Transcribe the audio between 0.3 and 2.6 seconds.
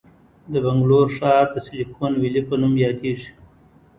د بنګلور ښار د سیلیکون ویلي په